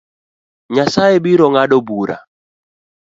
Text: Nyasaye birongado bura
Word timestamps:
Nyasaye 0.73 1.15
birongado 1.23 1.77
bura 1.87 2.17